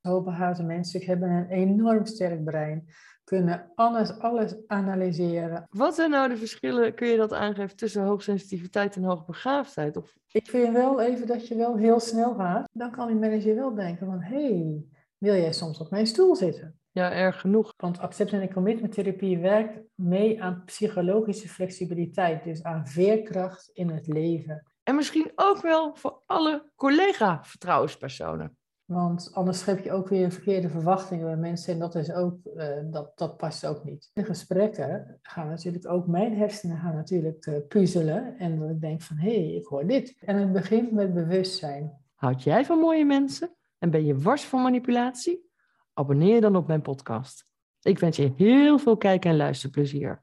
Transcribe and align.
hoogbegaafde 0.00 0.62
mensen 0.62 1.04
hebben 1.04 1.30
een 1.30 1.48
enorm 1.48 2.06
sterk 2.06 2.44
brein. 2.44 2.88
Kunnen 3.24 3.70
alles, 3.74 4.18
alles 4.18 4.54
analyseren. 4.66 5.66
Wat 5.70 5.94
zijn 5.94 6.10
nou 6.10 6.28
de 6.28 6.36
verschillen, 6.36 6.94
kun 6.94 7.08
je 7.08 7.16
dat 7.16 7.32
aangeven, 7.32 7.76
tussen 7.76 8.02
hoogsensitiviteit 8.02 8.96
en 8.96 9.04
hoogbegaafdheid? 9.04 9.96
Of... 9.96 10.16
Ik 10.32 10.48
vind 10.48 10.72
wel 10.72 11.00
even 11.00 11.26
dat 11.26 11.48
je 11.48 11.54
wel 11.54 11.76
heel 11.76 12.00
snel 12.00 12.34
gaat. 12.34 12.68
Dan 12.72 12.90
kan 12.90 13.06
die 13.06 13.16
manager 13.16 13.54
wel 13.54 13.74
denken 13.74 14.06
van, 14.06 14.20
hé, 14.20 14.54
hey, 14.54 14.84
wil 15.18 15.34
jij 15.34 15.52
soms 15.52 15.78
op 15.78 15.90
mijn 15.90 16.06
stoel 16.06 16.36
zitten? 16.36 16.78
Ja, 16.92 17.12
erg 17.12 17.40
genoeg. 17.40 17.72
Want 17.76 17.98
acceptance 17.98 18.46
en 18.46 18.52
commitment 18.52 18.92
therapie 18.92 19.38
werkt 19.38 19.80
mee 19.94 20.42
aan 20.42 20.62
psychologische 20.64 21.48
flexibiliteit, 21.48 22.44
dus 22.44 22.62
aan 22.62 22.86
veerkracht 22.86 23.70
in 23.72 23.90
het 23.90 24.06
leven. 24.06 24.64
En 24.82 24.94
misschien 24.94 25.32
ook 25.34 25.60
wel 25.60 25.94
voor 25.94 26.22
alle 26.26 26.70
collega-vertrouwenspersonen. 26.76 28.56
Want 28.90 29.30
anders 29.34 29.64
heb 29.64 29.84
je 29.84 29.92
ook 29.92 30.08
weer 30.08 30.30
verkeerde 30.30 30.68
verwachtingen 30.68 31.26
bij 31.26 31.36
mensen 31.36 31.72
en 31.72 31.78
dat, 31.78 31.94
is 31.94 32.12
ook, 32.12 32.34
uh, 32.56 32.66
dat, 32.90 33.18
dat 33.18 33.36
past 33.36 33.66
ook 33.66 33.84
niet. 33.84 34.10
In 34.14 34.24
gesprekken 34.24 35.18
gaan 35.22 35.48
natuurlijk 35.48 35.88
ook 35.88 36.06
mijn 36.06 36.36
hersenen 36.36 36.78
gaan 36.78 36.94
natuurlijk 36.94 37.46
uh, 37.46 37.54
puzzelen 37.68 38.38
en 38.38 38.58
dan 38.58 38.70
ik 38.70 38.80
denk 38.80 39.02
van 39.02 39.16
hé, 39.16 39.44
hey, 39.44 39.54
ik 39.54 39.66
hoor 39.66 39.86
dit. 39.86 40.16
En 40.20 40.36
het 40.36 40.52
begint 40.52 40.92
met 40.92 41.14
bewustzijn. 41.14 41.92
Houd 42.14 42.42
jij 42.42 42.64
van 42.64 42.78
mooie 42.78 43.04
mensen 43.04 43.56
en 43.78 43.90
ben 43.90 44.04
je 44.04 44.18
wars 44.18 44.44
van 44.44 44.62
manipulatie? 44.62 45.50
Abonneer 45.92 46.40
dan 46.40 46.56
op 46.56 46.66
mijn 46.66 46.82
podcast. 46.82 47.46
Ik 47.80 47.98
wens 47.98 48.16
je 48.16 48.32
heel 48.36 48.78
veel 48.78 48.96
kijk- 48.96 49.24
en 49.24 49.36
luisterplezier. 49.36 50.22